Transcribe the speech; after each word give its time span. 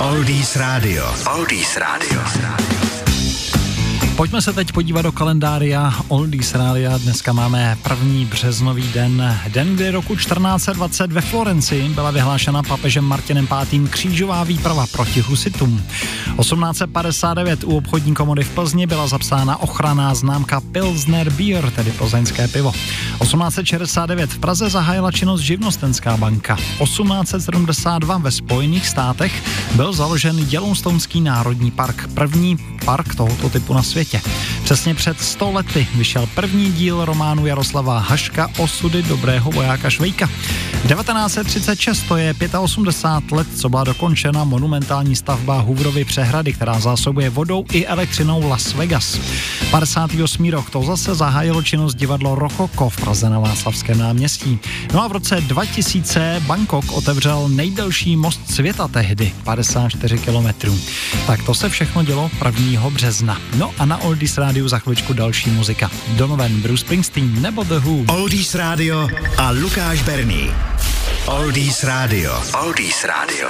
Oldies 0.00 0.56
Radio. 0.56 1.04
Oldies 1.34 1.76
Radio. 1.76 2.20
Pojďme 4.16 4.42
se 4.42 4.52
teď 4.52 4.72
podívat 4.72 5.02
do 5.02 5.12
kalendária 5.12 5.94
Oldies 6.08 6.54
Rádia. 6.54 6.98
Dneska 6.98 7.32
máme 7.32 7.78
první 7.82 8.24
březnový 8.24 8.92
den, 8.92 9.38
den, 9.48 9.74
kdy 9.74 9.90
roku 9.90 10.16
1420 10.16 11.12
ve 11.12 11.20
Florenci 11.20 11.88
byla 11.88 12.10
vyhlášena 12.10 12.62
papežem 12.62 13.04
Martinem 13.04 13.46
V. 13.46 13.88
křížová 13.90 14.44
výprava 14.44 14.86
proti 14.86 15.20
husitům. 15.20 15.82
1859 16.40 17.64
u 17.64 17.76
obchodní 17.76 18.14
komody 18.14 18.44
v 18.44 18.50
Plzni 18.50 18.86
byla 18.86 19.06
zapsána 19.06 19.62
ochranná 19.62 20.14
známka 20.14 20.60
Pilsner 20.60 21.30
Beer, 21.30 21.70
tedy 21.70 21.90
plzeňské 21.90 22.48
pivo. 22.48 22.72
1869 23.18 24.32
v 24.32 24.38
Praze 24.38 24.70
zahájila 24.70 25.12
činnost 25.12 25.40
živnostenská 25.40 26.16
banka. 26.16 26.56
1872 26.56 28.18
ve 28.18 28.30
Spojených 28.30 28.86
státech 28.86 29.42
byl 29.74 29.92
založen 29.92 30.38
Yellowstoneský 30.38 31.20
národní 31.20 31.70
park, 31.70 32.08
první 32.14 32.56
park 32.84 33.14
tohoto 33.14 33.48
typu 33.50 33.74
na 33.74 33.82
světě. 33.82 34.20
Přesně 34.72 34.94
před 34.94 35.20
100 35.20 35.52
lety 35.52 35.88
vyšel 35.94 36.28
první 36.34 36.72
díl 36.72 37.04
románu 37.04 37.46
Jaroslava 37.46 37.98
Haška 37.98 38.50
Osudy 38.58 39.02
dobrého 39.02 39.50
vojáka 39.50 39.90
Švejka. 39.90 40.28
1936 40.88 42.02
to 42.08 42.16
je 42.16 42.34
85 42.58 43.36
let, 43.36 43.46
co 43.56 43.68
byla 43.68 43.84
dokončena 43.84 44.44
monumentální 44.44 45.16
stavba 45.16 45.60
Hooverovy 45.60 46.04
přehrady, 46.04 46.52
která 46.52 46.80
zásobuje 46.80 47.30
vodou 47.30 47.64
i 47.72 47.86
elektřinou 47.86 48.48
Las 48.48 48.74
Vegas. 48.74 49.18
58. 49.70 50.50
rok 50.50 50.70
to 50.70 50.82
zase 50.82 51.14
zahájilo 51.14 51.62
činnost 51.62 51.94
divadlo 51.94 52.34
Rochoko 52.34 52.90
v 52.90 52.96
Praze 52.96 53.30
na 53.30 53.38
Václavském 53.38 53.98
náměstí. 53.98 54.58
No 54.94 55.02
a 55.02 55.08
v 55.08 55.12
roce 55.12 55.40
2000 55.40 56.42
Bangkok 56.46 56.92
otevřel 56.92 57.48
nejdelší 57.48 58.16
most 58.16 58.50
světa 58.50 58.88
tehdy, 58.88 59.32
54 59.44 60.18
kilometrů. 60.18 60.78
Tak 61.26 61.42
to 61.42 61.54
se 61.54 61.68
všechno 61.68 62.02
dělo 62.04 62.30
1. 62.60 62.90
března. 62.90 63.40
No 63.56 63.70
a 63.78 63.84
na 63.84 63.96
Oldies 63.96 64.38
rádiu 64.62 64.68
za 64.68 64.78
chvíličku 64.78 65.12
další 65.12 65.50
muzika. 65.50 65.90
Donovan, 66.08 66.52
Bruce 66.60 66.84
Springsteen 66.84 67.42
nebo 67.42 67.64
The 67.64 67.78
Who. 67.78 68.04
Oldies 68.14 68.54
Radio 68.54 69.08
a 69.38 69.50
Lukáš 69.50 70.02
Berný. 70.02 70.50
Oldies 71.26 71.84
Radio. 71.84 72.42
Oldies 72.62 73.04
Radio. 73.04 73.32